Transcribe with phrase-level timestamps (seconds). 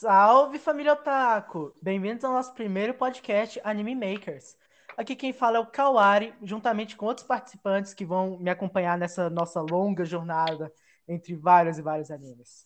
[0.00, 1.74] Salve família Otaku!
[1.82, 4.56] Bem-vindos ao nosso primeiro podcast Anime Makers.
[4.96, 9.28] Aqui quem fala é o Kawari, juntamente com outros participantes que vão me acompanhar nessa
[9.28, 10.72] nossa longa jornada
[11.08, 12.64] entre vários e vários animes.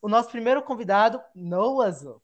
[0.00, 2.18] O nosso primeiro convidado, Noazo.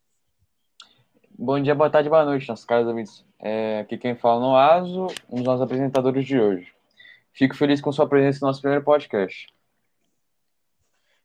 [1.38, 3.26] Bom dia, boa tarde, boa noite, nossos caros amigos.
[3.38, 6.72] É, aqui quem fala é o Noazo, um dos nossos apresentadores de hoje.
[7.30, 9.54] Fico feliz com sua presença no nosso primeiro podcast.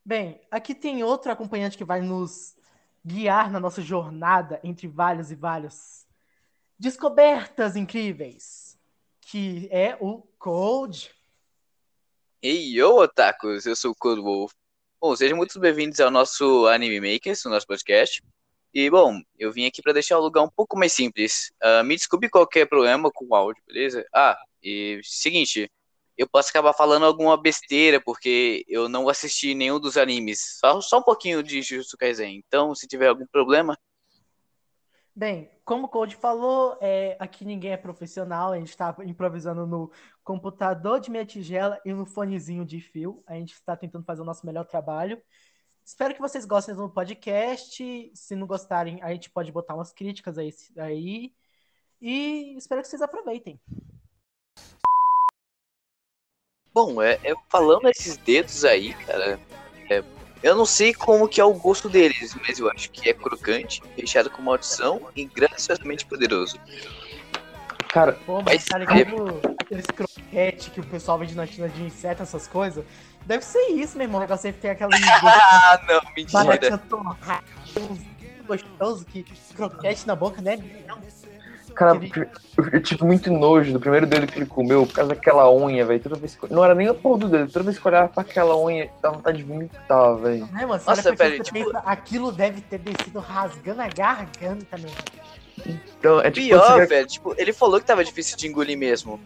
[0.03, 2.59] Bem, aqui tem outro acompanhante que vai nos
[3.05, 6.05] guiar na nossa jornada entre vários e vários
[6.77, 8.77] descobertas incríveis,
[9.21, 11.11] que é o Code.
[12.41, 13.65] Ei, yo, otakus!
[13.65, 14.53] Eu sou o Code Wolf.
[14.99, 18.23] Bom, sejam muito bem-vindos ao nosso Anime Makers, o nosso podcast.
[18.73, 21.51] E, bom, eu vim aqui para deixar o lugar um pouco mais simples.
[21.61, 24.05] Uh, me desculpe qualquer problema com o áudio, beleza?
[24.13, 25.69] Ah, e seguinte,
[26.21, 30.59] eu posso acabar falando alguma besteira, porque eu não assisti nenhum dos animes.
[30.59, 32.37] Só, só um pouquinho de Jujutsu Kaisen.
[32.45, 33.75] Então, se tiver algum problema.
[35.15, 39.91] Bem, como o Code falou, é, aqui ninguém é profissional, a gente está improvisando no
[40.23, 43.23] computador de minha tigela e no fonezinho de fio.
[43.25, 45.21] A gente está tentando fazer o nosso melhor trabalho.
[45.83, 48.11] Espero que vocês gostem do podcast.
[48.13, 50.53] Se não gostarem, a gente pode botar umas críticas aí.
[50.77, 51.33] aí.
[51.99, 53.59] E espero que vocês aproveitem.
[56.73, 59.39] Bom, é, é, falando esses dedos aí, cara,
[59.89, 60.03] é,
[60.41, 63.81] eu não sei como que é o gosto deles, mas eu acho que é crocante,
[63.97, 66.57] recheado com maldição e graciosamente poderoso.
[67.89, 72.23] Cara, Pô, mas tá ligado aqueles croquetes que o pessoal vende na China de inseto,
[72.23, 72.85] essas coisas?
[73.25, 74.21] Deve ser isso, meu irmão.
[74.21, 74.91] Negócio sempre tem aquela.
[74.95, 76.81] ah, não, mentira.
[78.47, 79.23] gostoso que
[79.55, 80.57] croquete na boca, né?
[81.75, 81.99] Cara,
[82.71, 85.99] eu tive muito nojo do primeiro dedo que ele comeu por causa daquela unha, velho.
[85.99, 86.51] Toda vez que...
[86.53, 88.89] Não era nem a porra do dedo, toda vez que eu olhava pra aquela unha,
[89.01, 90.49] dava vontade de vomitar, velho.
[90.57, 91.57] É, mano, Nossa, velho, tipo...
[91.57, 94.91] pensa, aquilo deve ter descido rasgando a garganta, meu.
[95.65, 96.47] Então, é tipo.
[96.47, 96.85] Pior, você...
[96.85, 99.19] velho, tipo, ele falou que tava difícil de engolir mesmo.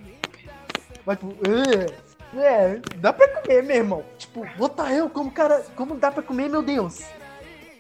[1.06, 2.06] Mas, tipo, é,
[2.38, 4.04] é, dá pra comer, meu irmão.
[4.18, 5.64] Tipo, botar eu como cara.
[5.76, 7.04] Como dá pra comer, meu Deus?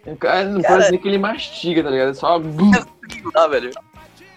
[0.05, 0.75] O cara não cara...
[0.75, 2.11] pode dizer que ele mastiga, tá ligado?
[2.11, 2.39] É só.
[2.39, 3.71] Não, velho.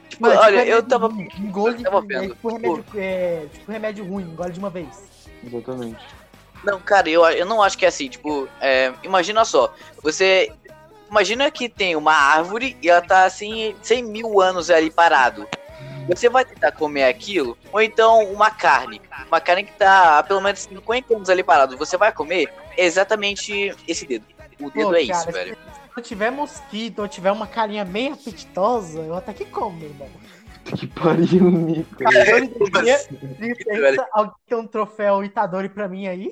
[0.08, 1.06] Tipo, Mano, olha, tipo, eu tava.
[1.38, 2.24] Engole, tava vendo.
[2.24, 5.28] É, tipo, remédio, é, tipo remédio ruim, engole de uma vez.
[5.44, 5.98] Exatamente.
[6.64, 8.08] Não, cara, eu, eu não acho que é assim.
[8.08, 9.72] Tipo, é, imagina só.
[10.02, 10.52] Você.
[11.10, 15.48] Imagina que tem uma árvore e ela tá assim, 100 mil anos ali parado.
[16.06, 19.00] Você vai tentar comer aquilo, ou então uma carne.
[19.26, 21.78] Uma carne que tá há pelo menos 50 anos ali parado.
[21.78, 24.24] Você vai comer exatamente esse dedo.
[24.60, 25.56] O dedo Pô, é cara, isso, velho
[25.98, 30.08] eu tiver mosquito ou tiver uma carinha meio apetitosa, eu até que como, meu irmão.
[30.68, 31.96] Que pariu, Nico.
[34.12, 36.30] alguém tem um troféu Itadori pra mim aí?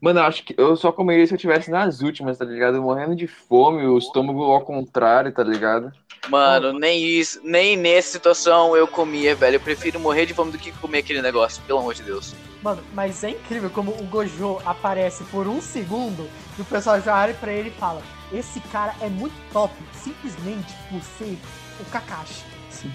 [0.00, 2.80] Mano, eu acho que eu só comeria se eu tivesse nas últimas, tá ligado?
[2.80, 5.92] Morrendo de fome, o estômago ao contrário, tá ligado?
[6.28, 9.56] Mano, nem isso, nem nessa situação eu comia, velho.
[9.56, 12.34] Eu prefiro morrer de fome do que comer aquele negócio, pelo amor de Deus.
[12.62, 17.20] Mano, mas é incrível como o Gojo aparece por um segundo e o pessoal já
[17.20, 18.02] olha pra ele e fala:
[18.32, 21.38] Esse cara é muito top, simplesmente por ser
[21.80, 22.44] o Kakashi.
[22.70, 22.92] Sim.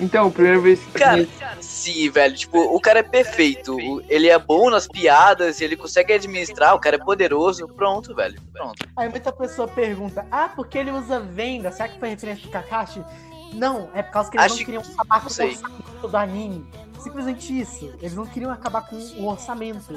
[0.00, 0.98] Então, primeira vez que.
[0.98, 1.26] Cara,
[1.60, 2.34] sim, velho.
[2.34, 3.76] Tipo, o cara é perfeito.
[4.08, 7.68] Ele é bom nas piadas, ele consegue administrar, o cara é poderoso.
[7.68, 8.40] Pronto, velho.
[8.52, 8.84] Pronto.
[8.96, 11.70] Aí muita pessoa pergunta: Ah, porque ele usa venda?
[11.70, 13.04] Será que foi referência do Kakashi?
[13.52, 16.66] Não, é por causa que eles Acho não queriam acabar com o do anime.
[17.00, 17.92] Simplesmente isso.
[18.00, 19.94] Eles não queriam acabar com o orçamento.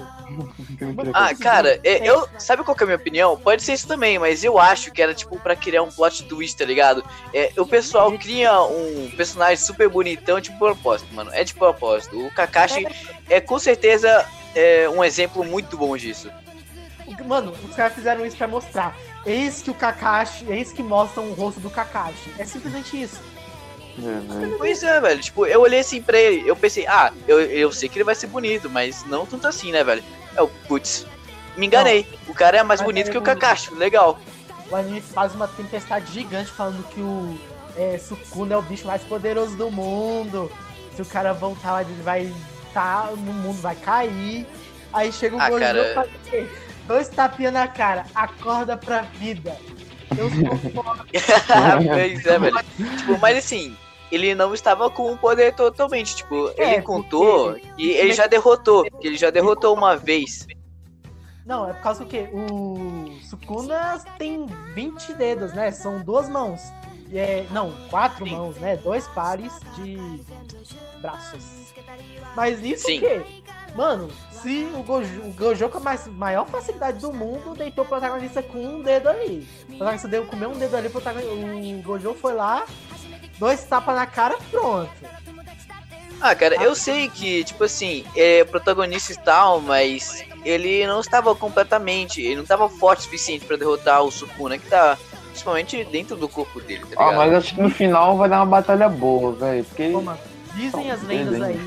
[1.14, 2.28] ah, cara, é, eu.
[2.38, 3.38] Sabe qual que é a minha opinião?
[3.38, 6.58] Pode ser isso também, mas eu acho que era tipo pra criar um plot twist,
[6.58, 7.04] tá ligado?
[7.34, 11.32] É, o pessoal cria um personagem super bonitão de propósito, mano.
[11.34, 12.26] É de propósito.
[12.26, 12.86] O Kakashi
[13.30, 16.30] é com certeza é, um exemplo muito bom disso.
[17.26, 18.96] Mano, os caras fizeram isso pra mostrar.
[19.26, 22.34] Eis que o Kakashi, eis que mostram o rosto do Kakashi.
[22.38, 23.20] É simplesmente isso.
[24.02, 24.56] Uhum.
[24.58, 25.22] Pois é, velho.
[25.22, 28.16] Tipo, eu olhei assim pra ele, eu pensei, ah, eu, eu sei que ele vai
[28.16, 30.04] ser bonito, mas não tanto assim, né, velho?
[30.36, 31.06] É o putz,
[31.58, 32.08] me enganei.
[32.26, 34.20] Não, o cara é mais bonito que o Kakashi, legal.
[34.70, 37.38] O anime faz uma tempestade gigante falando que o
[37.76, 40.52] é, Sukuna é o bicho mais poderoso do mundo.
[40.96, 42.32] Se o cara voltar lá, ele vai
[42.68, 44.46] estar tá, no mundo, vai cair.
[44.94, 46.08] Aí chega o ah, Gojo cara...
[46.88, 49.56] dois tapinhas na cara, acorda pra vida.
[50.18, 51.06] Eu sou foda.
[51.88, 52.58] pois é, velho.
[52.98, 53.78] Tipo, mas assim,
[54.12, 56.16] ele não estava com o poder totalmente.
[56.16, 57.68] Tipo, é, ele contou porque...
[57.78, 58.84] e ele já derrotou.
[58.84, 60.48] Que ele já derrotou uma vez.
[61.46, 64.46] Não, é por causa que o Sukuna tem
[64.76, 65.72] 20 dedos, né?
[65.72, 66.62] São duas mãos.
[67.10, 68.34] E é, não, quatro Sim.
[68.34, 68.78] mãos, né?
[68.78, 69.98] Dois pares de
[71.02, 71.74] braços.
[72.36, 72.98] Mas isso Sim.
[72.98, 73.22] o quê?
[73.76, 77.88] Mano, se o Gojo, o Gojo com a mais, maior facilidade do mundo deitou o
[77.88, 79.48] protagonista com um dedo ali.
[79.64, 82.66] O protagonista deu comer um dedo ali, o, o Gojo foi lá,
[83.40, 84.92] dois tapas na cara, pronto.
[86.22, 91.34] Ah, cara, eu sei que, tipo assim, é protagonista e tal, mas ele não estava
[91.34, 94.98] completamente, ele não estava forte o suficiente para derrotar o Sukuna, que tá
[95.30, 98.46] principalmente dentro do corpo dele, tá Ah, mas acho que no final vai dar uma
[98.46, 99.90] batalha boa, velho, porque...
[99.90, 100.20] Pô, mano,
[100.56, 101.60] dizem as lendas aí,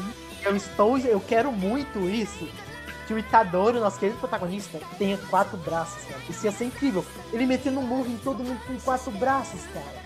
[0.45, 2.47] eu estou, eu quero muito isso,
[3.07, 6.21] que o Itadori, nosso querido protagonista, tenha quatro braços, cara.
[6.29, 7.05] Isso ia ser incrível.
[7.33, 10.01] Ele metendo um murro em todo mundo com quatro braços, cara.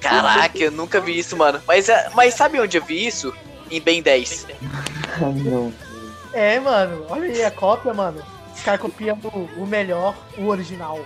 [0.00, 1.60] Caraca, eu nunca vi isso, mano.
[1.66, 3.34] Mas, é, mas sabe onde eu vi isso?
[3.70, 4.46] Em Ben 10.
[5.44, 5.72] não.
[6.32, 7.06] É, mano.
[7.08, 8.22] Olha aí a cópia, mano.
[8.54, 11.00] Os caras copiando o melhor, o original.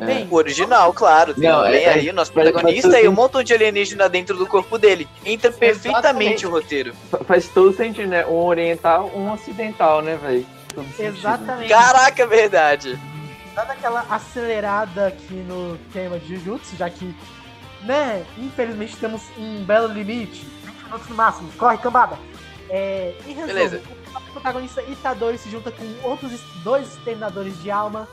[0.00, 0.04] É.
[0.04, 1.34] Bem, o original, claro.
[1.34, 4.46] Tem não, bem é, aí o nosso protagonista e um montão de alienígena dentro do
[4.46, 5.08] corpo dele.
[5.24, 6.46] Entra perfeitamente Exatamente.
[6.46, 6.94] o roteiro.
[7.26, 8.26] Faz todo sentido, né?
[8.26, 10.46] Um oriental, um ocidental, né, velho?
[10.98, 11.68] Exatamente.
[11.68, 12.98] Caraca, é verdade.
[13.54, 17.14] Dando aquela acelerada aqui no tema de Jujutsu, já que
[17.84, 18.24] né?
[18.38, 20.46] Infelizmente temos um belo limite.
[20.64, 21.52] 20 minutos no máximo.
[21.52, 22.18] Corre, cambada.
[22.68, 23.82] É, em resumo, Beleza.
[24.14, 28.08] o protagonista Itadori se junta com outros dois exterminadores de alma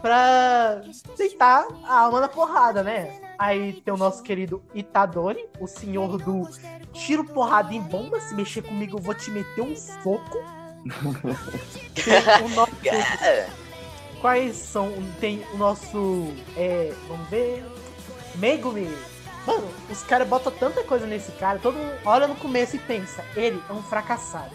[0.00, 0.82] pra
[1.16, 3.18] deitar a alma na porrada, né?
[3.38, 6.48] Aí tem o nosso querido Itadori, o senhor do
[6.92, 8.20] tiro porrada em bomba.
[8.20, 10.38] Se mexer comigo, eu vou te meter um soco.
[12.44, 12.72] o nosso.
[14.20, 14.92] Quais são.
[15.20, 16.32] Tem o nosso.
[16.56, 17.64] É, vamos ver.
[18.36, 18.94] Megumi,
[19.46, 23.22] Mano, os caras botam tanta coisa nesse cara, todo mundo olha no começo e pensa,
[23.36, 24.54] ele é um fracassado.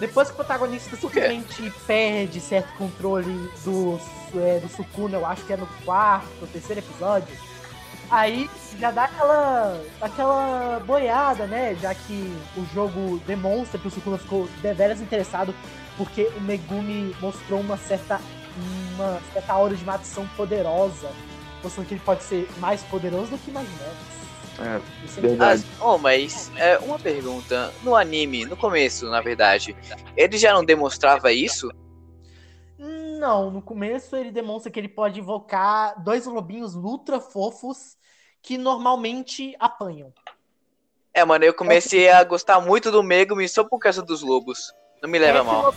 [0.00, 3.32] Depois que o protagonista simplesmente perde certo controle
[3.64, 3.98] do,
[4.36, 7.36] é, do Sukuna, eu acho que é no quarto, ou terceiro episódio,
[8.10, 8.48] aí
[8.78, 11.76] já dá aquela, aquela boiada, né?
[11.80, 15.54] Já que o jogo demonstra que o Sukuna ficou deveras interessado
[15.96, 18.20] porque o Megumi mostrou uma certa,
[18.94, 21.10] uma certa aura de maldição poderosa
[21.62, 24.18] mostrando que ele pode ser mais poderoso do que imaginamos.
[24.58, 25.64] É, verdade.
[25.80, 27.72] Ah, oh, mas é, uma pergunta.
[27.82, 29.76] No anime, no começo, na verdade,
[30.16, 31.70] ele já não demonstrava isso?
[32.78, 37.96] Não, no começo ele demonstra que ele pode invocar dois lobinhos ultra fofos
[38.42, 40.12] que normalmente apanham.
[41.12, 44.72] É, mano, eu comecei a gostar muito do Megumi só por causa dos lobos.
[45.02, 45.74] Não me leva é, mal.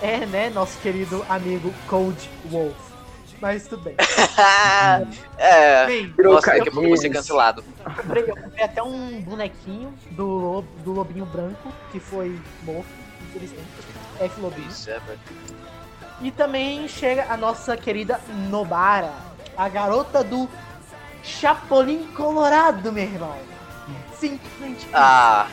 [0.00, 2.87] É, né, nosso querido amigo Cold Wolf
[3.40, 3.94] mas tudo bem.
[5.38, 7.64] é, bem, nossa, daqui a pouco vou ser cancelado.
[7.84, 12.88] Eu comprei, eu comprei até um bonequinho do, do lobinho branco, que foi morto,
[13.28, 13.68] infelizmente.
[14.20, 14.68] F Lobinho.
[14.68, 15.00] Isso, é,
[16.20, 18.20] E também chega a nossa querida
[18.50, 19.12] Nobara,
[19.56, 20.48] a garota do
[21.22, 23.36] Chapolin Colorado, meu irmão.
[24.18, 24.88] Simplesmente.
[24.92, 25.48] Ah.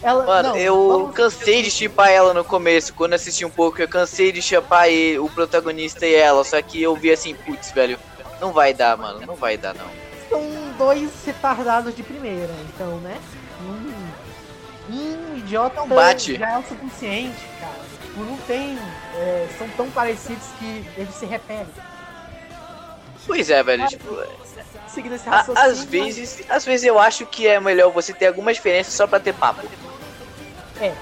[0.00, 1.14] Ela, Mano, não, eu vamos...
[1.14, 4.86] cansei de chipar ela no começo, quando assisti um pouco, eu cansei de chipar
[5.20, 7.98] o protagonista e ela, só que eu vi assim, putz, velho,
[8.40, 9.86] não vai dar, mano, não vai dar, não.
[10.28, 10.42] São
[10.78, 13.18] dois retardados de primeira, então, né?
[13.60, 16.36] Um, um idiota não bate.
[16.36, 17.80] já é o suficiente, cara.
[18.02, 18.78] Tipo, não tem.
[19.16, 21.66] É, são tão parecidos que eles se repelem.
[23.28, 24.16] Pois é, velho, tipo.
[24.88, 25.70] Seguindo esse raciocínio.
[25.70, 29.20] Às vezes, às vezes eu acho que é melhor você ter alguma diferença só pra
[29.20, 29.64] ter papo.
[30.80, 30.92] É.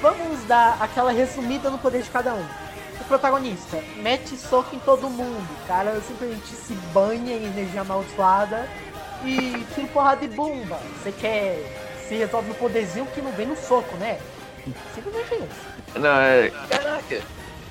[0.00, 2.44] Vamos dar aquela resumida no poder de cada um.
[3.00, 5.48] O protagonista mete soco em todo mundo.
[5.64, 8.68] O cara simplesmente se banha em energia amaldiçoada
[9.24, 10.78] e tira porrada de bomba.
[11.02, 11.58] Você quer.
[12.06, 14.18] Se resolve no poderzinho que não vem no soco, né?
[14.94, 15.98] Simplesmente isso.
[15.98, 16.52] Não, é.
[16.68, 17.22] Caraca.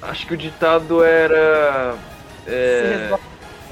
[0.01, 1.95] Acho que o ditado era.
[2.47, 3.11] É...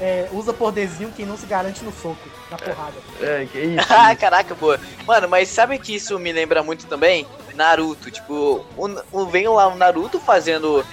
[0.00, 2.16] É, usa poderzinho quem não se garante no soco,
[2.50, 2.94] na porrada.
[3.20, 3.86] É, que isso.
[3.92, 4.80] ah, caraca, boa.
[5.06, 7.26] Mano, mas sabe que isso me lembra muito também?
[7.54, 10.84] Naruto, tipo, o, o, vem lá o Naruto fazendo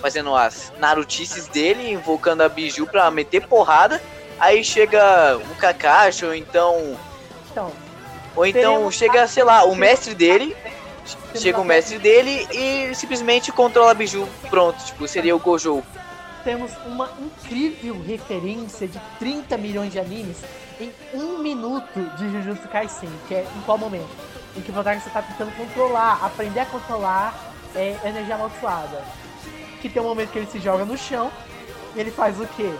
[0.00, 4.02] fazendo as narutices dele, invocando a Biju pra meter porrada,
[4.38, 6.96] aí chega o Kakashi, ou então...
[7.50, 7.72] Então...
[8.36, 10.54] Ou então chega, sei lá, o mestre dele,
[11.34, 15.82] chega o mestre dele e simplesmente controla a Biju, pronto, tipo, seria o Gojo.
[16.46, 20.36] Temos uma incrível referência de 30 milhões de animes
[20.80, 24.06] em um minuto de Jujutsu Kaisen, que é em qual momento?
[24.56, 27.34] em que o protagonista está tentando controlar, aprender a controlar
[27.74, 29.02] é, energia amaldiçoada.
[29.82, 31.32] Que tem um momento que ele se joga no chão
[31.96, 32.72] e ele faz o quê?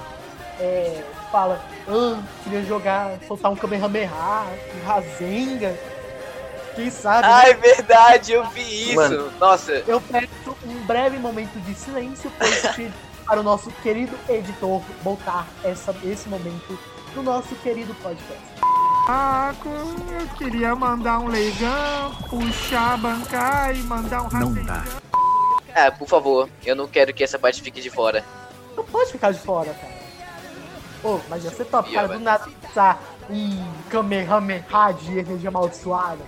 [0.61, 4.47] É, fala, ah, queria jogar, soltar um Kamehameha,
[4.77, 5.77] um Rasenga.
[6.77, 7.27] Quem sabe?
[7.29, 8.95] Ah, é verdade, eu vi isso.
[8.95, 9.83] Mano, Nossa.
[9.89, 12.31] Eu peço um breve momento de silêncio
[13.27, 16.79] para o nosso querido editor botar essa, esse momento
[17.15, 18.43] no nosso querido podcast.
[19.07, 24.85] Paco, eu queria mandar um leigão, puxar, bancar e mandar um Não dá.
[25.75, 28.25] Ah, por favor, eu não quero que essa parte fique de fora.
[28.77, 29.97] Não pode ficar de fora, cara.
[31.03, 34.65] Pô, mas ia ser top, cara, do nada pensar em Kamehameha
[35.01, 36.25] de energia amaldiçoada.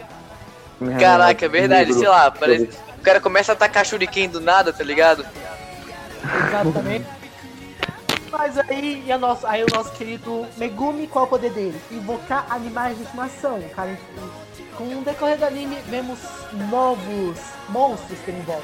[1.01, 2.69] Caraca, é verdade, sei lá, parece.
[2.97, 5.25] O cara começa a atacar shuriken do nada, tá ligado?
[6.49, 7.07] Exatamente.
[8.31, 11.81] Mas aí, e a nosso, aí o nosso querido Megumi, qual é o poder dele?
[11.91, 13.61] Invocar animais de estimação.
[13.75, 13.99] Cara,
[14.77, 16.19] com o decorrer do anime, vemos
[16.71, 18.63] novos monstros que ele invoca.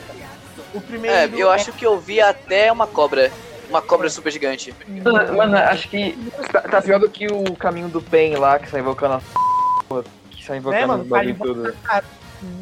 [0.75, 3.31] O É, primeiro eu acho que eu vi até uma cobra.
[3.69, 4.75] Uma cobra super gigante.
[5.03, 6.13] Mano, mano, acho que
[6.53, 10.45] tá, tá pior do que o caminho do Pen lá, que sai invocando a que
[10.45, 11.77] sai invocando É, mano, o bagulho invoca tudo.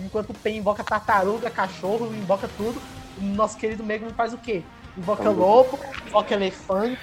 [0.04, 2.80] enquanto o Pen invoca tartaruga, cachorro, invoca tudo,
[3.18, 4.62] o nosso querido Megumi faz o quê?
[4.96, 6.98] Invoca lobo, invoca elefante,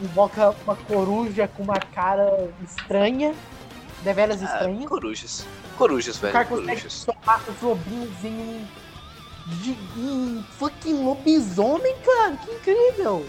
[0.00, 3.32] invoca uma coruja com uma cara estranha,
[4.02, 4.88] deveras Ah, estranha.
[4.88, 5.46] corujas.
[5.78, 6.32] Corujas, O velho.
[6.32, 7.06] cara consegue Corujas.
[7.48, 8.66] os lobinhos em
[9.46, 12.36] de- um fucking lobisomem, cara.
[12.36, 13.24] Que incrível!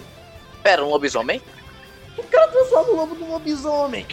[0.64, 1.42] Pera, um lobisomem?
[2.18, 4.08] O cara transforma o lobo num lobisomem.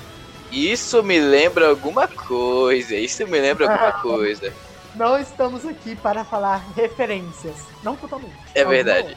[0.53, 2.95] Isso me lembra alguma coisa.
[2.97, 3.93] Isso me lembra alguma Ah.
[3.93, 4.53] coisa.
[4.95, 7.57] Não estamos aqui para falar referências.
[7.83, 8.35] Não totalmente.
[8.55, 9.17] É Não, verdade.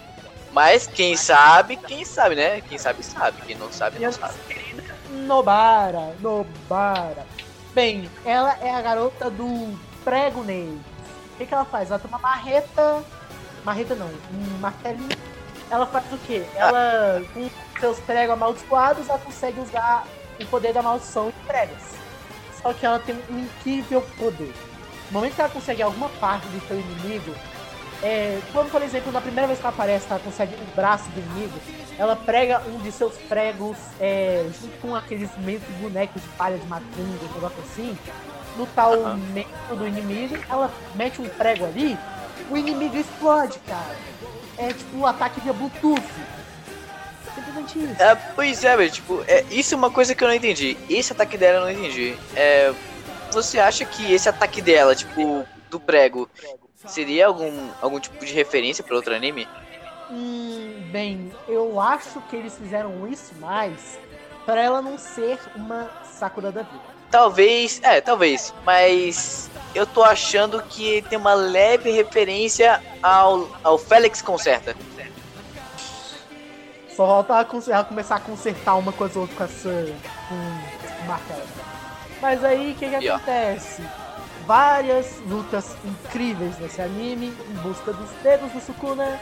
[0.54, 2.62] Mas quem sabe, quem sabe, né?
[2.62, 3.42] Quem sabe, sabe.
[3.42, 4.36] Quem não sabe, não sabe.
[5.10, 6.16] Nobara.
[6.20, 7.26] Nobara.
[7.74, 10.80] Bem, ela é a garota do prego Ney.
[11.34, 11.90] O que, que ela faz?
[11.90, 13.04] Ela tem uma marreta.
[13.66, 15.10] Marreta não, um martelinho.
[15.72, 16.46] Ela faz o quê?
[16.56, 20.06] Ela, com seus pregos amaldiçoados, ela consegue usar
[20.40, 21.82] o poder da maldição em pregos.
[22.62, 24.54] Só que ela tem um incrível poder.
[25.08, 27.34] No momento que ela consegue alguma parte do seu inimigo,
[28.04, 31.20] é, quando, por exemplo, na primeira vez que ela aparece, ela consegue o braço do
[31.20, 31.58] inimigo,
[31.98, 36.58] ela prega um de seus pregos é, junto com aqueles meio que bonecos de palha
[36.58, 37.98] de macumba, um negócio assim,
[38.58, 41.98] no tal meio do inimigo, ela mete um prego ali,
[42.52, 43.96] o inimigo explode, cara.
[44.58, 46.04] É tipo um ataque via Bluetooth.
[47.34, 48.04] Simplesmente isso.
[48.04, 50.78] É, pois é, velho, tipo, é, isso é uma coisa que eu não entendi.
[50.90, 52.16] Esse ataque dela eu não entendi.
[52.36, 52.74] É,
[53.32, 56.30] você acha que esse ataque dela, tipo, do prego,
[56.86, 59.48] seria algum, algum tipo de referência pra outro anime?
[60.10, 63.98] Hum, bem, eu acho que eles fizeram isso mais
[64.46, 66.94] para ela não ser uma Sakura da vida.
[67.10, 74.22] Talvez, é, talvez, mas eu tô achando que tem uma leve referência ao, ao Félix
[74.22, 74.76] Concerta.
[76.90, 79.70] Só falta ela começar a consertar uma coisa ou outra com essa
[80.30, 81.42] com martelo.
[82.22, 83.84] Mas aí o que, que acontece?
[84.46, 89.22] Várias lutas incríveis nesse anime em busca dos dedos do Sukuna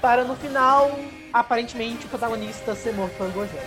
[0.00, 0.90] para no final,
[1.32, 3.58] aparentemente, o protagonista ser morto pelo Gojo.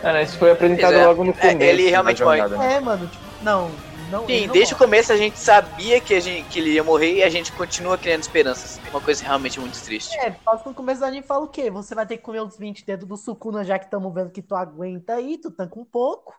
[0.00, 1.06] Cara, isso foi apresentado é.
[1.06, 1.62] logo no É, começo.
[1.62, 2.46] ele realmente morre.
[2.48, 2.74] né?
[2.76, 4.26] É, mano, tipo, não, não.
[4.28, 4.78] Sim, não desde o morre.
[4.78, 7.96] começo a gente sabia que, a gente, que ele ia morrer e a gente continua
[7.98, 8.80] criando esperanças.
[8.90, 10.16] Uma coisa realmente muito triste.
[10.18, 10.30] É,
[10.64, 11.70] no começo do anime fala o quê?
[11.70, 14.42] Você vai ter que comer os 20 dedos do Sukuna, já que estamos vendo que
[14.42, 16.34] tu aguenta aí, tu tanca um pouco.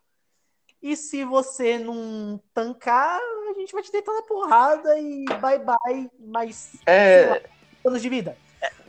[0.81, 3.19] E se você não tancar,
[3.49, 7.43] a gente vai te deitar na porrada e bye bye, mais É,
[7.85, 8.37] anos de vida.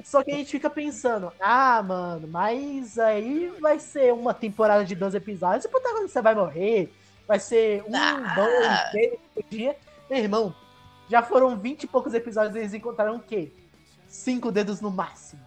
[0.04, 4.94] Só que a gente fica pensando, ah, mano, mas aí vai ser uma temporada de
[4.94, 6.92] 12 episódios, o protagonista vai morrer,
[7.26, 8.32] vai ser um, Ah.
[8.34, 9.76] dois, três por dia.
[10.08, 10.54] Meu irmão,
[11.10, 13.50] já foram 20 e poucos episódios e eles encontraram o quê?
[14.06, 15.42] Cinco dedos no máximo.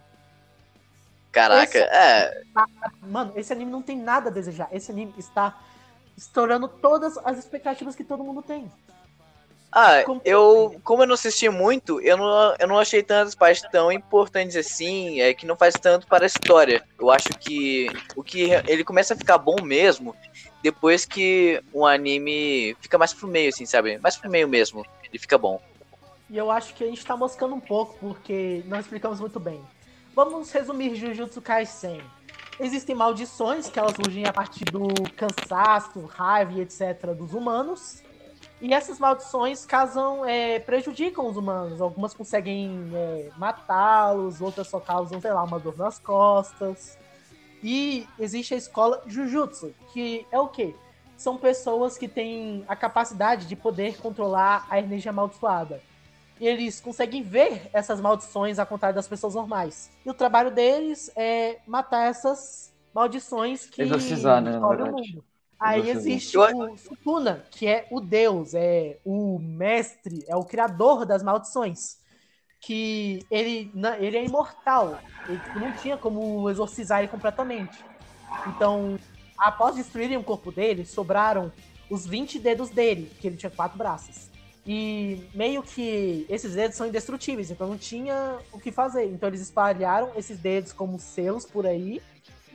[1.31, 2.43] Caraca, Esse- é.
[3.01, 4.67] Mano, esse anime não tem nada a desejar.
[4.71, 5.57] Esse anime está
[6.21, 8.71] estourando todas as expectativas que todo mundo tem.
[9.71, 10.79] Ah, Como- eu.
[10.83, 15.21] Como eu não assisti muito, eu não, eu não achei tantas partes tão importantes assim,
[15.21, 16.83] é que não faz tanto para a história.
[16.99, 20.13] Eu acho que o que ele começa a ficar bom mesmo
[20.61, 23.97] depois que o anime fica mais pro meio, assim, sabe?
[23.99, 24.85] Mais pro meio mesmo.
[25.09, 25.59] Ele fica bom.
[26.29, 29.61] E eu acho que a gente tá moscando um pouco, porque não explicamos muito bem.
[30.13, 32.01] Vamos resumir Jujutsu Kaisen.
[32.63, 34.87] Existem maldições que elas surgem a partir do
[35.17, 37.07] cansaço, raiva e etc.
[37.17, 38.03] dos humanos.
[38.61, 41.81] E essas maldições causam, é, prejudicam os humanos.
[41.81, 46.99] Algumas conseguem é, matá-los, outras só causam, sei lá, uma dor nas costas.
[47.63, 50.75] E existe a escola Jujutsu, que é o quê?
[51.17, 55.81] São pessoas que têm a capacidade de poder controlar a energia amaldiçoada.
[56.41, 59.91] E eles conseguem ver essas maldições ao contrário das pessoas normais.
[60.03, 65.23] E o trabalho deles é matar essas maldições que Exorcizar, né, o mundo.
[65.59, 71.21] Aí existe o Sukuna, que é o deus, é o mestre, é o criador das
[71.21, 71.99] maldições.
[72.59, 74.99] Que ele, ele é imortal.
[75.29, 77.77] Ele tipo, não tinha como exorcizar ele completamente.
[78.47, 78.97] Então,
[79.37, 81.51] após destruírem o corpo dele, sobraram
[81.87, 84.30] os 20 dedos dele, que ele tinha quatro braços.
[84.65, 89.05] E meio que esses dedos são indestrutíveis, então não tinha o que fazer.
[89.05, 91.99] Então eles espalharam esses dedos como selos por aí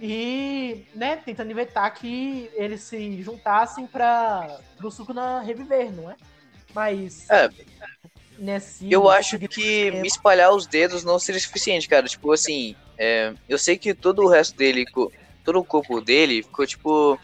[0.01, 6.17] e, né, tentando inventar que eles se juntassem para o Sukuna reviver, não é?
[6.73, 7.49] Mas É,
[8.39, 12.07] nesse eu acho nesse que tempo- me espalhar os dedos não seria suficiente, cara.
[12.07, 14.85] Tipo assim, é, eu sei que todo o resto dele,
[15.45, 17.19] todo o corpo dele ficou, tipo,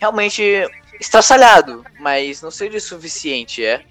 [0.00, 0.42] realmente
[0.98, 3.84] estraçalhado, mas não seria suficiente, é?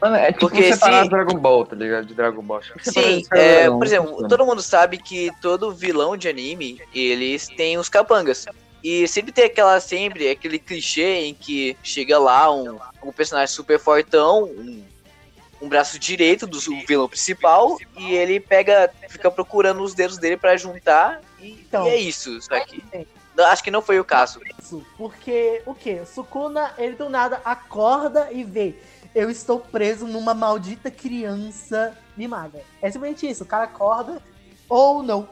[0.00, 2.06] Mano, é tipo Porque separar se- Dragon Ball, tá ligado?
[2.06, 2.58] De Dragon Ball.
[2.58, 4.28] Acho que separar Sim, é, não, por exemplo, funciona.
[4.28, 8.44] todo mundo sabe que todo vilão de anime, eles têm os capangas.
[8.84, 13.78] E sempre tem aquela, sempre, aquele clichê em que chega lá um, um personagem super
[13.80, 14.84] fortão, um,
[15.62, 20.56] um braço direito do vilão principal, e ele pega, fica procurando os dedos dele pra
[20.56, 21.86] juntar, e, Então.
[21.86, 22.84] e é isso, só que...
[22.92, 23.04] É.
[23.34, 24.40] Não, Acho que não foi o caso.
[24.58, 26.06] isso, porque o que?
[26.06, 28.74] Sukuna, ele do nada acorda e vê.
[29.16, 32.62] Eu estou preso numa maldita criança mimada.
[32.82, 33.44] É simplesmente isso.
[33.44, 34.22] O cara acorda
[34.68, 35.26] ou não.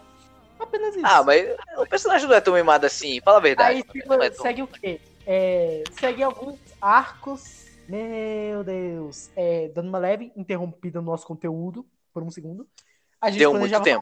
[0.59, 1.05] Apenas isso.
[1.07, 3.77] Ah, mas o personagem não é tão mimado assim, fala a verdade.
[3.77, 5.03] Aí tipo, Não é tão- segue o quê?
[5.27, 7.67] É, segue alguns arcos.
[7.87, 9.29] Meu Deus.
[9.37, 12.67] É, dando uma leve interrompida no nosso conteúdo por um segundo.
[13.21, 14.01] A gente Deu muito tempo.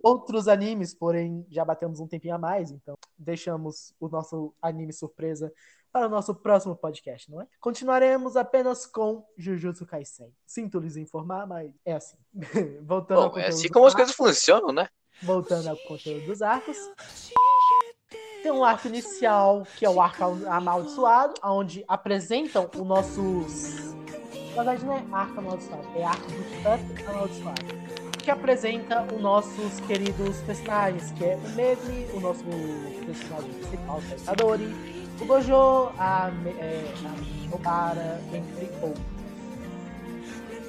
[0.00, 5.52] outros animes, porém já batemos um tempinho a mais, então deixamos o nosso anime surpresa
[5.94, 7.46] para o nosso próximo podcast, não é?
[7.60, 10.34] Continuaremos apenas com Jujutsu Kaisen.
[10.44, 12.16] Sinto lhes informar, mas é assim.
[12.82, 14.88] Voltando ao Bom, é conteúdo assim do como as coisas funcionam, né?
[15.22, 16.76] Voltando ao conteúdo dos arcos.
[18.42, 23.94] Tem um arco inicial, que é o arco amaldiçoado, onde apresentam os nossos.
[24.56, 27.66] Na verdade, não é arco amaldiçoado, é arco do tanto amaldiçoado.
[28.18, 32.42] Que apresenta os nossos queridos personagens, que é o Mesmi, o nosso
[33.06, 39.04] personagem principal, é o Itadori, o Gojo, a, é, a Nobara, entre outros.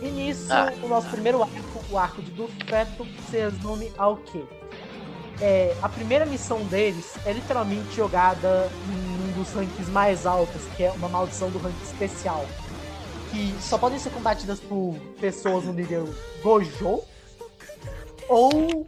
[0.01, 0.71] E nisso, Ah.
[0.83, 4.43] o nosso primeiro arco, o arco de do feto, se resume ao quê?
[5.41, 10.83] É, a primeira missão deles é literalmente jogada em um dos rankings mais altos, que
[10.83, 12.45] é uma maldição do ranking especial.
[13.31, 16.07] Que só podem ser combatidas por pessoas no nível
[16.41, 17.01] Gojo
[18.29, 18.87] ou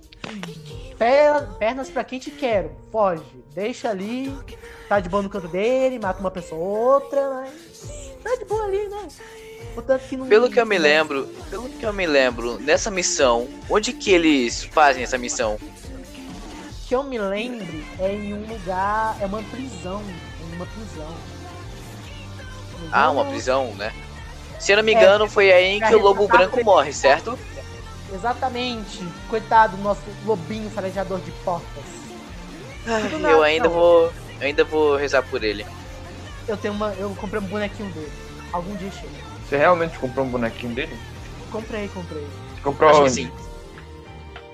[0.97, 2.71] per- pernas pra quem te quero.
[2.91, 4.33] Foge, deixa ali,
[4.89, 8.63] tá de boa no canto dele, mata uma pessoa ou outra, mas tá de boa
[8.65, 9.07] ali, né?
[10.09, 10.27] Que não.
[10.27, 14.63] Pelo que eu me lembro, pelo que eu me lembro, nessa missão, onde que eles
[14.63, 15.57] fazem essa missão?
[16.87, 20.01] que eu me lembre é em um lugar, é uma prisão,
[20.55, 21.13] uma prisão.
[22.91, 23.91] Ah, uma prisão, né?
[24.57, 27.37] Se eu não me engano, foi aí que o Lobo Branco morre, certo?
[28.13, 29.03] Exatamente.
[29.29, 31.83] Coitado do nosso lobinho farejador de portas.
[32.85, 33.75] Nada, Eu ainda não.
[33.75, 34.03] vou,
[34.39, 35.65] eu ainda vou rezar por ele.
[36.47, 38.11] Eu tenho uma, eu comprei um bonequinho dele.
[38.53, 39.27] Algum dia chega.
[39.47, 40.97] Você realmente comprou um bonequinho dele?
[41.51, 42.25] Comprei, comprei.
[42.55, 43.13] Você comprou Acho que onde?
[43.13, 43.31] sim.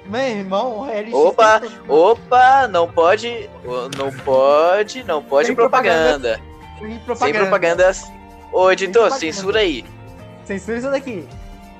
[0.05, 3.49] Meu irmão, ele Opa, opa, não pode,
[3.97, 6.41] não pode, não pode Sem propaganda.
[6.77, 8.03] Sem Sem propagandas.
[8.51, 9.19] Ô, editor, propaganda.
[9.19, 9.85] censura aí.
[10.43, 11.25] Censura isso daqui.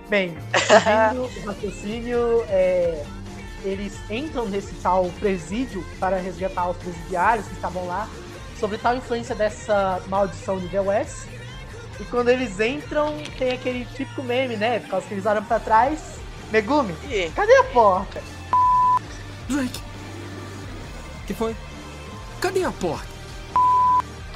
[0.09, 0.37] Bem,
[1.17, 3.03] o raciocínio, é,
[3.63, 8.07] eles entram nesse tal presídio para resgatar os presidiários que estavam lá
[8.59, 11.27] sobre tal influência dessa maldição nível S.
[11.99, 14.79] E quando eles entram, tem aquele típico meme, né?
[14.79, 15.99] Por causa que eles olham pra trás.
[16.51, 18.21] Megumi, Ih, cadê a porta?
[19.49, 19.81] Drake.
[21.25, 21.55] Que foi?
[22.39, 23.12] Cadê a porta?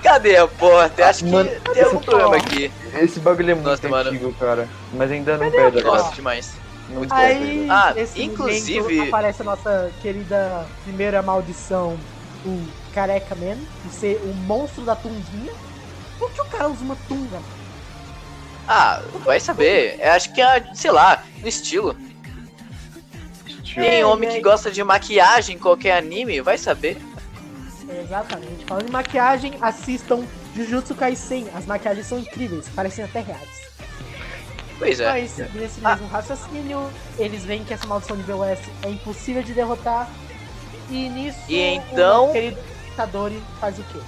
[0.02, 1.06] Cadê a porta?
[1.08, 2.72] Acho que Mano, tem algum esse problema aqui.
[3.02, 4.10] Esse bagulho é muito Nossa, mano.
[4.10, 4.68] antigo, cara.
[4.94, 6.02] Mas ainda não Cadê perde agora.
[6.02, 6.54] Gosto demais.
[6.90, 7.74] Muito Aí, bom.
[7.74, 11.98] Ah, inclusive- aparece a nossa querida primeira maldição,
[12.46, 15.52] o Careca Man, de ser o monstro da tunguinha.
[16.18, 17.40] Por que o cara usa uma tunga?
[18.68, 20.00] Ah, vai saber.
[20.02, 21.96] Eu acho que é, sei lá, no estilo.
[23.76, 26.98] Tem É, homem que gosta de maquiagem em qualquer anime, vai saber.
[27.90, 28.66] Exatamente.
[28.66, 30.24] Falando em maquiagem, assistam
[30.56, 31.48] Jujutsu Kaisen.
[31.56, 33.68] As maquiagens são incríveis, parecem até reais.
[34.78, 35.10] Pois é.
[35.10, 40.10] Mas, nesse mesmo raciocínio, eles veem que essa maldição nível S é impossível de derrotar.
[40.90, 42.60] E nisso, E então- o querido
[42.94, 44.00] Itadori faz o quê?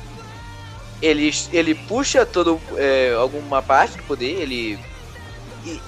[1.01, 4.77] Ele, ele puxa todo é, alguma parte do poder, ele.
[5.65, 5.81] e-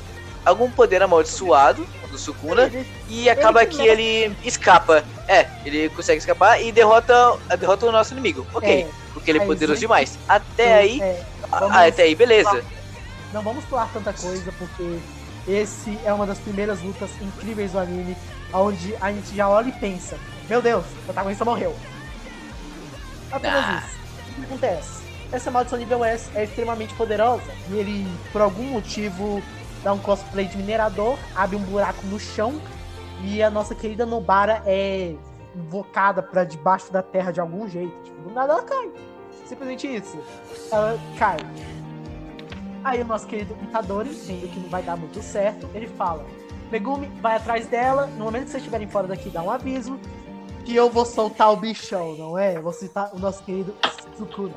[0.46, 2.70] algum poder amaldiçoado do Sukuna
[3.10, 5.04] e acaba que ele escapa.
[5.28, 7.16] É, ele consegue escapar e derrota,
[7.58, 8.46] derrota o nosso inimigo.
[8.54, 9.86] Ok, é, porque ele é aí poderoso sim.
[9.86, 10.20] demais.
[10.28, 11.02] Até aí.
[11.02, 12.64] é, vamos- Ah, até aí, beleza.
[13.34, 15.00] Não vamos pular tanta coisa, porque
[15.48, 18.16] esse é uma das primeiras lutas incríveis do anime,
[18.54, 20.18] onde a gente já olha e pensa,
[20.50, 21.74] meu Deus, o protagonista morreu.
[23.32, 23.84] Apenas Ah.
[23.88, 23.98] isso.
[24.32, 25.02] O que acontece?
[25.32, 27.54] essa maldição nível S é extremamente poderosa.
[27.70, 29.42] E ele, por algum motivo,
[29.84, 32.62] dá um cosplay de minerador, abre um buraco no chão
[33.24, 35.16] e a nossa querida Nobara é
[35.56, 37.96] invocada pra debaixo da terra de algum jeito.
[38.04, 38.92] Tipo, do nada ela cai.
[39.46, 40.18] Simplesmente isso.
[40.72, 41.38] Ela cai.
[42.84, 46.26] Aí o nosso querido Itadori, vendo que não vai dar muito certo, ele fala:
[46.72, 48.08] Megumi, vai atrás dela.
[48.08, 50.00] No momento que vocês estiverem fora daqui, dá um aviso.
[50.66, 52.58] Que eu vou soltar o bichão, não é?
[52.58, 53.76] Eu vou citar o nosso querido
[54.18, 54.54] Sukuna.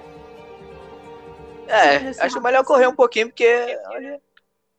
[1.66, 3.78] É, acho melhor correr um pouquinho, porque.
[3.88, 4.20] Olha.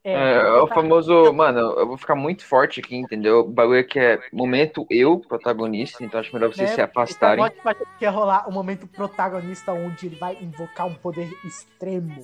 [0.08, 3.40] É, é o famoso, mano, eu vou ficar muito forte aqui, entendeu?
[3.40, 6.76] O bagulho é que é momento eu, protagonista, então acho melhor vocês né?
[6.76, 7.44] se afastarem.
[7.44, 12.24] Então, pode que rolar o momento protagonista onde ele vai invocar um poder extremo.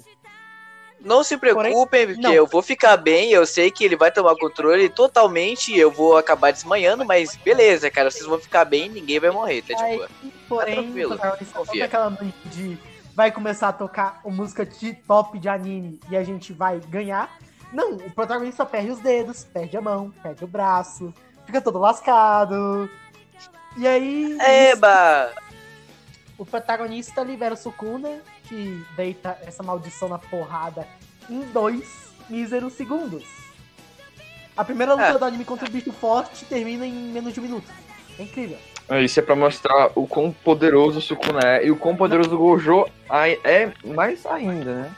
[1.00, 2.32] Não se preocupem, Porém, porque não.
[2.32, 6.52] eu vou ficar bem, eu sei que ele vai tomar controle totalmente, eu vou acabar
[6.52, 10.32] desmanhando, mas beleza, cara, vocês vão ficar bem, ninguém vai morrer, tá Aí, tipo.
[10.48, 11.86] porém, tranquilo, o protagonista confia.
[11.86, 12.78] aquela noite de
[13.15, 17.36] vai começar a tocar uma música de top de anime e a gente vai ganhar.
[17.71, 21.13] Não, o protagonista perde os dedos, perde a mão, perde o braço,
[21.45, 22.89] fica todo lascado.
[23.77, 25.31] E aí, Eba!
[26.38, 30.86] o protagonista libera o Sukuna, que deita essa maldição na porrada
[31.29, 33.23] em dois míseros segundos.
[34.57, 35.17] A primeira luta É.
[35.17, 37.71] do anime contra o bicho forte termina em menos de um minuto.
[38.19, 38.57] É incrível.
[39.01, 42.38] Isso é pra mostrar o quão poderoso o Sukuna é e o quão poderoso o
[42.38, 44.95] Gojo é mais ainda, né?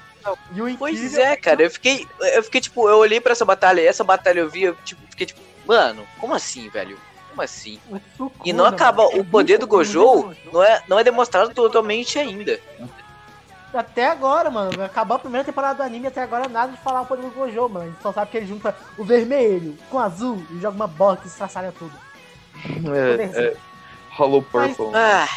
[0.54, 2.08] E o Pois incrível é, cara, eu fiquei.
[2.34, 5.02] Eu fiquei, tipo, eu olhei pra essa batalha, e essa batalha eu vi, eu tipo,
[5.10, 6.98] fiquei tipo, mano, como assim, velho?
[7.30, 7.80] Como assim?
[8.20, 9.04] o E não acaba.
[9.04, 12.60] mano, é O poder do muito Gojo não é, não é demonstrado totalmente ainda.
[13.74, 14.84] Até agora, mano.
[14.84, 17.70] Acabou a primeira temporada do anime, até agora nada de falar o poder do Gojo,
[17.70, 17.86] mano.
[17.86, 20.88] A gente só sabe que ele junta o vermelho com o azul e joga uma
[20.88, 21.94] bola que estraçalha tudo.
[22.94, 23.58] É, é
[24.12, 24.92] Hollow Purple.
[24.94, 25.28] Ah,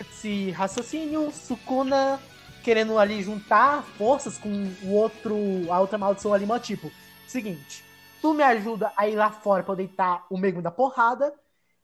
[0.00, 2.18] Esse raciocínio, Sukuna
[2.64, 4.48] querendo ali juntar forças com
[4.82, 5.36] o outro,
[5.70, 6.90] a outra maldição ali, mó tipo,
[7.28, 7.84] seguinte,
[8.22, 11.32] tu me ajuda a ir lá fora pra eu deitar o Megumi da porrada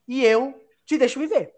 [0.08, 1.54] e eu te deixo viver.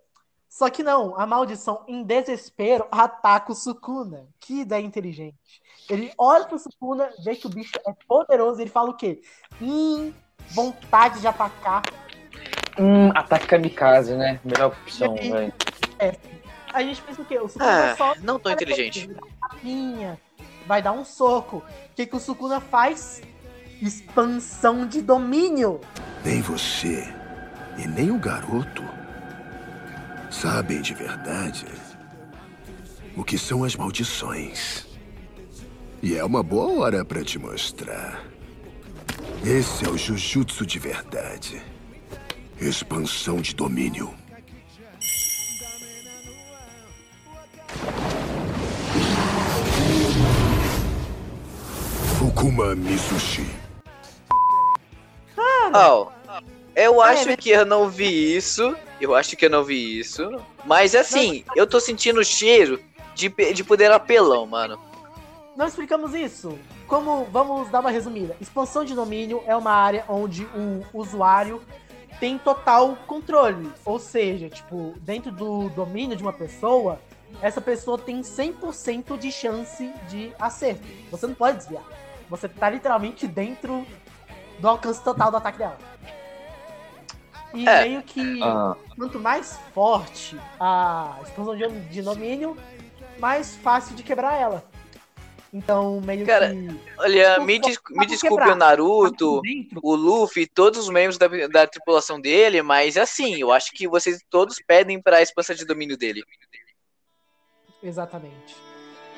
[0.49, 4.27] Só que não, a maldição em desespero ataca o Sukuna.
[4.39, 5.63] Que ideia inteligente.
[5.89, 9.23] Ele olha pro Sukuna, vê que o bicho é poderoso e ele fala o quê?
[9.61, 10.13] Hum,
[10.51, 11.83] vontade de atacar.
[12.79, 14.41] Hum, ataque kamikaze, né?
[14.45, 15.55] Melhor opção, velho.
[15.99, 16.13] Aí
[16.73, 17.39] a gente pensa o quê?
[17.39, 19.07] O Sukuna ah, só não tão inteligente.
[19.07, 20.21] Vai dar uma tapinha,
[20.67, 21.59] vai dar um soco.
[21.59, 23.23] O que, que o Sukuna faz?
[23.81, 25.81] Expansão de domínio.
[26.25, 27.13] Nem você
[27.79, 28.83] e nem o garoto
[30.31, 31.67] sabem de verdade
[33.17, 34.87] o que são as maldições.
[36.03, 38.25] E é uma boa hora para te mostrar.
[39.45, 41.63] Esse é o Jujutsu de verdade.
[42.61, 44.13] Expansão de domínio.
[52.19, 53.47] Fukuma Mizushi.
[55.75, 56.09] Ó,
[56.75, 57.37] eu acho né?
[57.37, 58.77] que eu não vi isso.
[59.01, 60.41] Eu acho que eu não vi isso.
[60.65, 62.81] Mas assim, eu tô sentindo o cheiro
[63.15, 64.79] de, de poder apelão, mano.
[65.57, 66.59] Não explicamos isso.
[66.87, 68.37] Como vamos dar uma resumida.
[68.41, 71.61] Expansão de domínio é uma área onde o usuário
[72.21, 73.71] tem total controle.
[73.85, 77.01] Ou seja, tipo, dentro do domínio de uma pessoa,
[77.41, 80.83] essa pessoa tem 100% de chance de acerto.
[81.11, 81.85] Você não pode desviar.
[82.29, 83.87] Você tá literalmente dentro
[84.59, 85.79] do alcance total do ataque dela.
[87.55, 87.83] E É.
[87.85, 92.57] meio que Ah, quanto mais forte a expansão de, domínio,
[93.19, 94.65] mais fácil de quebrar ela.
[95.53, 96.81] Então, meio Cara, que.
[96.97, 99.43] Olha, Tipo, me, des- me desculpe o Naruto,
[99.83, 104.25] o Luffy, todos os membros da, da tripulação dele, mas assim, eu acho que vocês
[104.31, 106.25] todos pedem pra expansão de domínio dele.
[107.83, 108.57] Exatamente.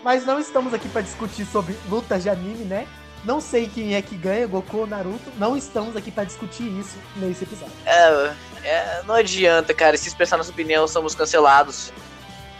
[0.02, 2.86] Mas não estamos aqui para discutir sobre lutas de anime, né?
[3.24, 5.30] Não sei quem é que ganha, Goku ou Naruto.
[5.38, 7.72] Não estamos aqui para discutir isso nesse episódio.
[7.86, 11.90] É, é, não adianta, cara, se expressar nossa opinião, somos cancelados.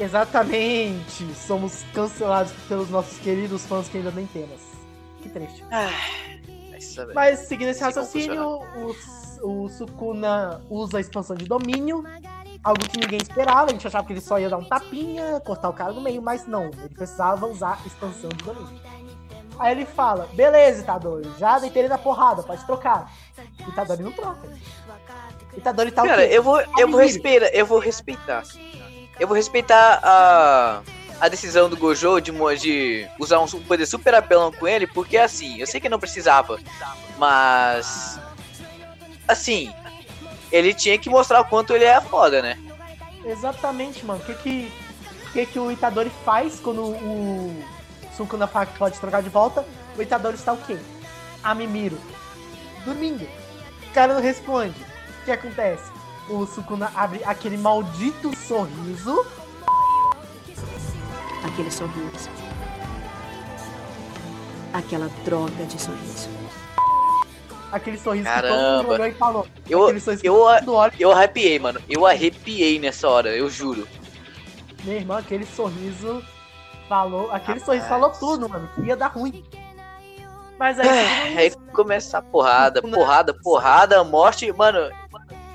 [0.00, 1.34] Exatamente.
[1.34, 4.60] Somos cancelados pelos nossos queridos fãs que ainda nem temos.
[5.22, 5.62] Que triste.
[5.70, 5.90] Ah,
[6.74, 8.42] essa- Mas seguindo esse como raciocínio,
[9.42, 12.02] o, o Sukuna usa a expansão de domínio,
[12.64, 13.66] algo que ninguém esperava.
[13.66, 16.22] A gente achava que ele só ia dar um tapinha, cortar o cara no meio,
[16.22, 18.80] mas não, ele precisava usar a expansão de domínio.
[19.58, 23.12] Aí ele fala: beleza, Itadori, já deitei ele na porrada, pode trocar.
[23.68, 24.48] Itadori não troca.
[25.56, 28.42] Itadori tá Cara, eu vou, eu vou respeitar, eu vou respeitar.
[29.20, 30.82] Eu vou respeitar a,
[31.20, 35.60] a decisão do Gojo de, de usar um poder super apelão com ele, porque assim,
[35.60, 36.58] eu sei que não precisava,
[37.16, 38.18] mas
[39.28, 39.72] assim,
[40.54, 42.56] ele tinha que mostrar o quanto ele é foda, né?
[43.24, 44.20] Exatamente, mano.
[44.20, 44.72] O que que
[45.32, 47.64] que, que o Itadori faz quando o
[48.16, 49.66] Sukuna fala que pode trocar de volta?
[49.98, 50.78] O Itadori está o quê?
[51.42, 51.98] A Mimiro.
[52.84, 53.24] Dormindo.
[53.24, 54.80] O cara não responde.
[55.20, 55.90] O que acontece?
[56.30, 59.26] O Sukuna abre aquele maldito sorriso.
[61.44, 62.30] Aquele sorriso.
[64.72, 66.43] Aquela droga de sorriso.
[67.74, 68.56] Aquele sorriso que Caramba.
[68.56, 69.46] todo mundo olhou e falou.
[69.68, 70.46] Eu, que eu,
[70.96, 71.82] eu arrepiei, mano.
[71.88, 73.88] Eu arrepiei nessa hora, eu juro.
[74.84, 76.22] Meu irmão, aquele sorriso
[76.88, 77.32] falou.
[77.32, 77.64] Aquele Rapaz.
[77.64, 78.70] sorriso falou tudo, mano.
[78.76, 79.44] Que ia dar ruim.
[80.56, 84.88] Mas aí, tudo Aí começa a porrada, porrada, porrada, morte, mano.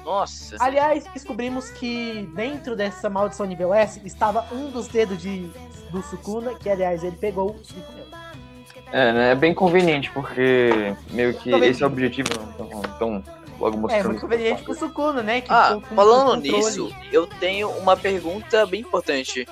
[0.03, 0.57] Nossa.
[0.59, 5.49] Aliás, descobrimos que dentro dessa maldição nível S estava um dos dedos de,
[5.89, 8.18] do Sukuna, que aliás ele pegou e comeu.
[8.91, 9.31] É, né?
[9.31, 12.29] É bem conveniente, porque meio que esse é o objetivo.
[12.55, 13.23] Então, então
[13.59, 14.05] logo É mostrando.
[14.07, 15.41] muito conveniente pro Sukuna, né?
[15.41, 19.47] Que Ah, falando nisso, eu tenho uma pergunta bem importante.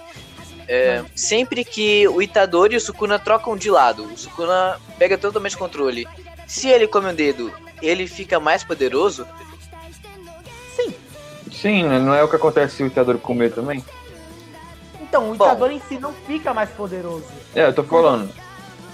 [0.70, 5.56] É, sempre que o Itadori e o Sukuna trocam de lado, o Sukuna pega totalmente
[5.56, 6.06] o controle.
[6.46, 9.26] Se ele come um dedo, ele fica mais poderoso?
[10.76, 10.94] Sim.
[11.52, 12.00] Sim, né?
[12.00, 13.84] Não é o que acontece se o Itadori comer também?
[15.02, 15.46] Então, o Bom.
[15.46, 17.24] Itadori em si não fica mais poderoso.
[17.56, 18.30] É, eu tô falando.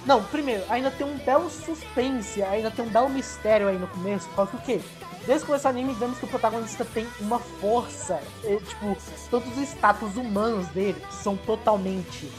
[0.05, 4.27] Não, primeiro, ainda tem um belo suspense, ainda tem um belo mistério aí no começo,
[4.29, 4.81] por causa do quê?
[5.25, 8.19] Desde o começo do anime, vemos que o protagonista tem uma força.
[8.43, 8.97] é, tipo,
[9.29, 12.29] todos os status humanos dele são totalmente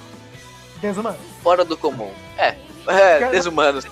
[0.81, 1.21] desumanos.
[1.43, 2.13] Fora do comum.
[2.37, 2.55] É,
[2.87, 3.87] é desumanos.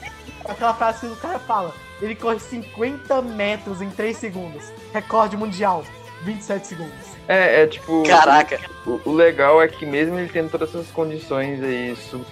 [0.44, 4.70] Aquela frase que o cara fala, ele corre 50 metros em 3 segundos.
[4.92, 5.84] Recorde mundial,
[6.24, 7.12] 27 segundos.
[7.28, 8.02] É, é tipo.
[8.02, 8.60] Caraca.
[8.84, 12.24] O, o legal é que mesmo ele tendo todas essas condições aí sub,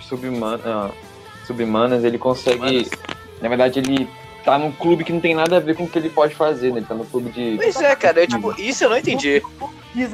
[1.50, 2.88] subhumanas, ele consegue.
[3.40, 4.08] Na verdade, ele
[4.44, 6.70] tá num clube que não tem nada a ver com o que ele pode fazer,
[6.72, 6.78] né?
[6.78, 7.56] Ele tá no clube de.
[7.56, 9.42] Pois é, cara, eu, tipo, isso eu não entendi.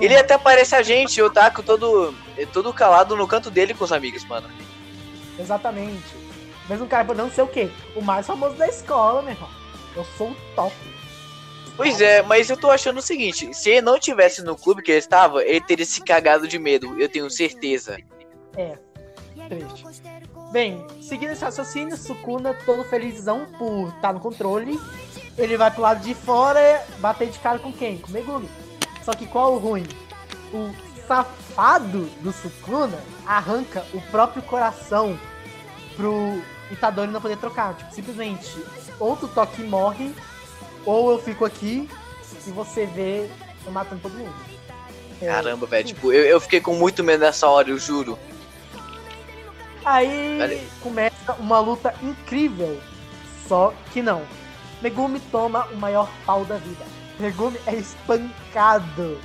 [0.00, 2.14] Ele até parece a gente, o Taco todo,
[2.52, 4.48] todo calado no canto dele com os amigos, mano.
[5.38, 6.26] Exatamente.
[6.68, 7.70] Mesmo um cara podendo ser o quê?
[7.94, 9.50] O mais famoso da escola, meu irmão.
[9.94, 10.74] Eu sou o top.
[11.76, 14.90] Pois é, mas eu tô achando o seguinte, se ele não tivesse no clube que
[14.90, 17.98] ele estava, ele teria se cagado de medo, eu tenho certeza.
[18.56, 18.78] É.
[19.48, 19.84] Triste.
[20.50, 24.80] Bem, seguindo esse raciocínio, Sukuna, todo felizão por estar no controle,
[25.36, 27.98] ele vai pro lado de fora bater de cara com quem?
[27.98, 28.48] Com o Megumi.
[29.04, 29.86] Só que qual o ruim?
[30.52, 30.72] O
[31.06, 35.18] safado do Sukuna arranca o próprio coração
[35.96, 37.74] pro Itadori não poder trocar.
[37.74, 38.64] Tipo, simplesmente,
[38.98, 40.14] ou tu toca e morre,
[40.84, 41.88] ou eu fico aqui
[42.46, 43.28] e você vê
[43.64, 44.34] eu matando todo mundo.
[45.20, 48.18] É, Caramba, velho, tipo, eu, eu fiquei com muito medo nessa hora, eu juro.
[49.86, 50.68] Aí Peraí.
[50.82, 52.80] começa uma luta incrível.
[53.46, 54.22] Só que não.
[54.82, 56.84] Megumi toma o maior pau da vida.
[57.20, 59.20] Megumi é espancado.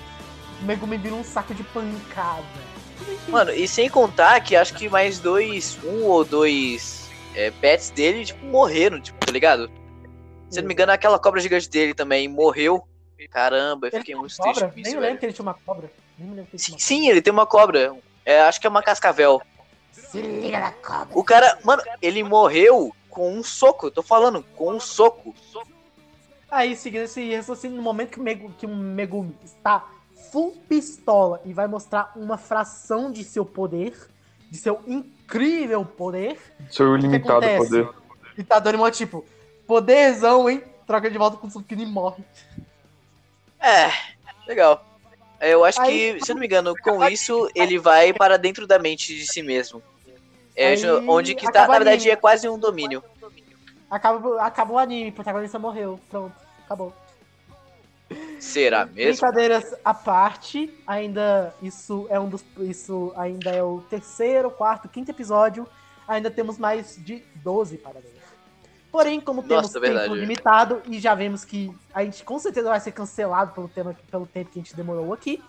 [0.61, 2.45] Megumi vira um saco de pancada.
[3.27, 8.23] Mano, e sem contar que acho que mais dois, um ou dois é, pets dele,
[8.23, 9.71] tipo, morreram, tipo, tá ligado?
[10.47, 12.87] Se eu não me engano, aquela cobra gigante dele também morreu.
[13.31, 14.69] Caramba, eu fiquei muito uma triste cobra?
[14.69, 15.17] com Nem isso, lembro velho.
[15.19, 15.91] que ele tinha uma cobra.
[16.17, 17.95] Sim, tinha sim, ele tem uma cobra.
[18.23, 19.41] É, acho que é uma cascavel.
[19.91, 21.17] Se liga na cobra.
[21.17, 25.33] O cara, mano, ele morreu com um soco, eu tô falando, com um soco.
[26.49, 29.85] Aí, seguindo esse raciocínio, no momento que o, Megu- que o Megumi está
[30.31, 33.97] full pistola e vai mostrar uma fração de seu poder,
[34.49, 36.37] de seu incrível poder,
[36.69, 37.89] Seu ilimitado poder.
[38.37, 39.25] E tá dando uma tipo,
[39.67, 40.63] poderzão, hein?
[40.85, 42.23] Troca de volta com o Sukuna e morre.
[43.59, 43.91] É,
[44.47, 44.85] legal.
[45.41, 48.37] É, Eu acho Aí- que, se eu não me engano, com isso ele vai para
[48.37, 49.81] dentro da mente de si mesmo.
[50.55, 53.03] É, Aí onde que tá, na verdade, é quase um domínio.
[53.89, 55.99] Acaba, acabou o anime, o protagonista morreu.
[56.09, 56.93] Pronto, acabou.
[58.39, 59.11] Será mesmo?
[59.21, 62.43] Brincadeiras à parte, ainda isso é um dos.
[62.59, 65.67] Isso ainda é o terceiro, quarto, quinto episódio.
[66.07, 68.10] Ainda temos mais de 12 para ver.
[68.91, 70.19] Porém, como temos Nossa, tempo verdade.
[70.19, 74.25] limitado e já vemos que a gente com certeza vai ser cancelado pelo, tema, pelo
[74.25, 75.41] tempo que a gente demorou aqui.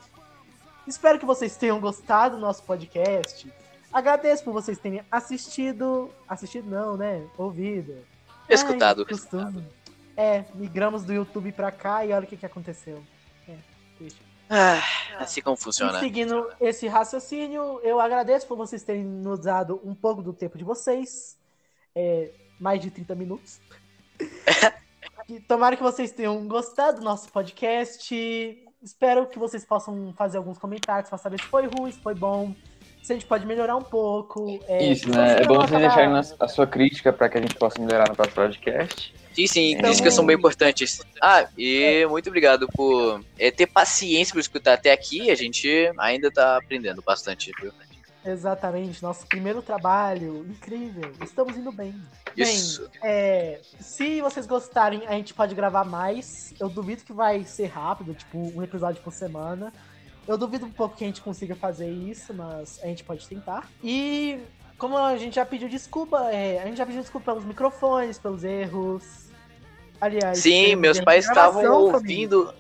[0.87, 3.53] Espero que vocês tenham gostado do nosso podcast.
[3.93, 6.11] Agradeço por vocês terem assistido.
[6.29, 7.27] Assistido não, né?
[7.37, 7.97] Ouvido.
[8.49, 9.01] Escutado.
[9.03, 9.67] Ai, costume.
[10.17, 13.03] É, migramos do YouTube pra cá e olha o que, que aconteceu.
[13.49, 13.57] É,
[13.99, 14.23] triste.
[14.49, 14.81] Ah,
[15.19, 15.99] assim como E funciona.
[15.99, 20.65] seguindo esse raciocínio, eu agradeço por vocês terem nos dado um pouco do tempo de
[20.65, 21.39] vocês.
[21.95, 22.31] É,
[22.63, 23.61] mais de 30 minutos.
[25.29, 28.13] E Tomara que vocês tenham gostado do nosso podcast.
[28.83, 32.53] Espero que vocês possam fazer alguns comentários para saber se foi ruim, se foi bom.
[33.03, 34.59] se a gente pode melhorar um pouco.
[34.67, 35.43] É, Isso, né?
[35.43, 38.35] É bom vocês deixarem a sua crítica pra que a gente possa melhorar no próximo
[38.37, 39.15] podcast.
[39.33, 41.01] Sim, sim, Então- críticas são bem importantes.
[41.21, 45.31] Ah, e muito obrigado por é, ter paciência por escutar até aqui.
[45.31, 47.73] A gente ainda tá aprendendo bastante, viu?
[48.25, 51.95] Exatamente, nosso primeiro trabalho, incrível, estamos indo bem.
[52.37, 52.83] Isso.
[52.83, 56.55] Bem, é, se vocês gostarem, a gente pode gravar mais.
[56.61, 59.73] Eu duvido que vai ser rápido, tipo, um episódio por semana.
[60.27, 63.69] Eu duvido um pouco que a gente consiga fazer isso, mas a gente pode tentar.
[63.83, 64.39] E
[64.79, 68.45] como a gente já pediu desculpa, é, a gente já pediu desculpa pelos microfones, pelos
[68.45, 69.31] erros.
[70.01, 72.55] Aliás, Sim, meus pais estavam gravação, família.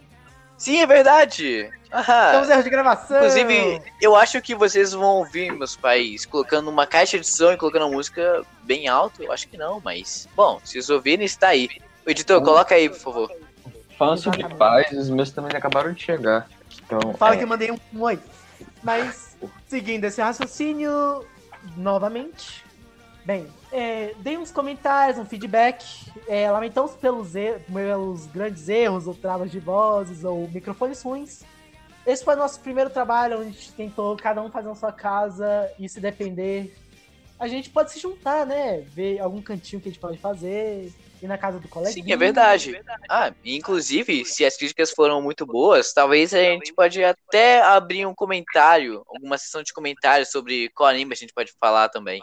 [0.62, 1.68] Sim, é verdade.
[1.92, 2.30] Aham.
[2.30, 3.16] Temos erros de gravação.
[3.16, 7.56] Inclusive, eu acho que vocês vão ouvir meus pais colocando uma caixa de som e
[7.56, 9.24] colocando uma música bem alto.
[9.24, 10.28] Eu acho que não, mas.
[10.36, 11.68] Bom, se vocês ouvirem, está aí.
[12.06, 13.32] O editor, coloca aí, por favor.
[13.98, 16.48] Falando sobre pais, os meus também acabaram de chegar.
[16.86, 18.20] Então, Fala é, que eu mandei um oi.
[18.84, 21.26] Mas, seguindo esse raciocínio,
[21.76, 22.64] novamente.
[23.24, 25.84] Bem, é, deem uns comentários, um feedback.
[26.26, 27.32] É, lamentamos pelos,
[27.72, 31.42] pelos grandes erros, ou travas de vozes, ou microfones ruins.
[32.04, 35.70] Esse foi nosso primeiro trabalho, onde a gente tentou cada um fazer na sua casa
[35.78, 36.76] e se depender.
[37.38, 38.80] A gente pode se juntar, né?
[38.80, 41.92] Ver algum cantinho que a gente pode fazer, ir na casa do colega.
[41.92, 42.80] Sim, é verdade.
[43.08, 48.14] Ah, inclusive, se as críticas foram muito boas, talvez a gente pode até abrir um
[48.14, 52.20] comentário, alguma sessão de comentários sobre qual anime a gente pode falar também.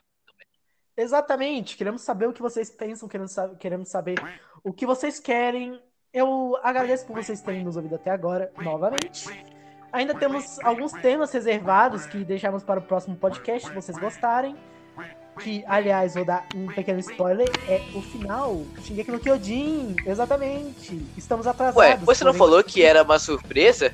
[1.02, 4.16] Exatamente, queremos saber o que vocês pensam, queremos, sa- queremos saber
[4.64, 5.80] o que vocês querem.
[6.14, 9.28] Eu agradeço por vocês terem nos ouvido até agora, novamente.
[9.94, 14.56] Ainda temos alguns temas reservados que deixamos para o próximo podcast, se vocês gostarem.
[15.40, 18.62] Que, aliás, vou dar um pequeno spoiler, é o final.
[18.84, 21.02] Shingeki no Kyojin, exatamente.
[21.18, 21.80] Estamos atrasados.
[21.80, 23.94] Ué, você não falou que era uma surpresa?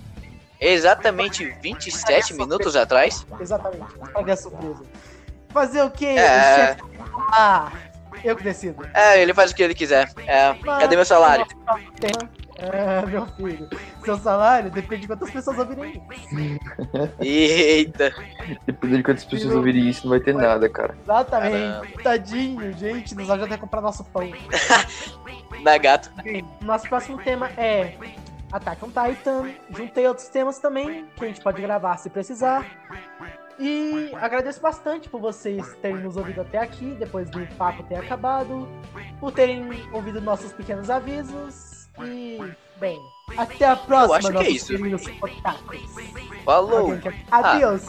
[0.60, 3.26] Exatamente 27 minutos atrás?
[3.40, 4.84] Exatamente, pague a surpresa.
[5.50, 6.08] Fazer o quê?
[6.08, 6.26] É.
[6.26, 6.95] O chefe-
[7.32, 7.72] Ah,
[8.24, 8.88] eu que decido.
[8.94, 10.12] É, ele faz o que ele quiser.
[10.26, 11.46] É, cadê meu salário?
[12.58, 13.70] É, meu filho.
[14.04, 16.02] Seu salário depende de quantas pessoas ouvirem.
[17.20, 18.14] Eita.
[18.66, 20.96] dependendo de quantas pessoas ouvirem isso, não vai ter nada, cara.
[21.04, 22.04] Exatamente.
[22.04, 23.14] Tadinho, gente.
[23.16, 24.30] Nos ajuda a comprar nosso pão.
[25.62, 26.12] Na gato.
[26.24, 27.96] Bem, nosso próximo tema é
[28.52, 29.50] Attack on Titan.
[29.76, 32.66] Juntei outros temas também que a gente pode gravar se precisar.
[33.60, 38.68] E agradeço bastante por vocês terem nos ouvido até aqui, depois do papo ter acabado,
[39.20, 41.90] por terem ouvido nossos pequenos avisos.
[42.04, 42.38] E,
[42.78, 43.00] bem,
[43.38, 44.68] até a próxima, acho que é nossos isso.
[44.78, 45.96] queridos otakus.
[46.44, 46.98] Falou.
[47.00, 47.88] Quer- Adeus.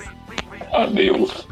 [0.73, 1.49] Adeus.